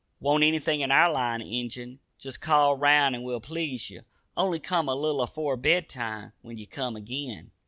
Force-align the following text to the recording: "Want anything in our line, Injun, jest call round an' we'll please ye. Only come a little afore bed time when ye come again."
"Want 0.19 0.43
anything 0.43 0.79
in 0.81 0.89
our 0.91 1.11
line, 1.11 1.41
Injun, 1.43 1.99
jest 2.17 2.41
call 2.41 2.75
round 2.75 3.13
an' 3.15 3.21
we'll 3.21 3.39
please 3.39 3.91
ye. 3.91 3.99
Only 4.35 4.59
come 4.59 4.89
a 4.89 4.95
little 4.95 5.21
afore 5.21 5.57
bed 5.57 5.87
time 5.89 6.33
when 6.41 6.57
ye 6.57 6.65
come 6.65 6.95
again." 6.95 7.51